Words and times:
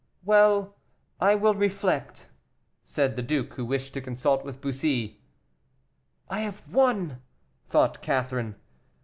"Well, 0.25 0.75
I 1.19 1.35
will 1.35 1.53
reflect," 1.53 2.27
said 2.83 3.15
the 3.15 3.21
duke, 3.21 3.53
who 3.53 3.63
wished 3.63 3.93
to 3.93 4.01
consult 4.01 4.43
with 4.43 4.59
Bussy. 4.59 5.19
"I 6.27 6.39
have 6.39 6.67
won," 6.73 7.21
thought 7.67 8.01
Catherine. 8.01 8.55